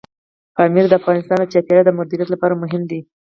[0.55, 2.99] پامیر د افغانستان د چاپیریال د مدیریت لپاره مهم دی.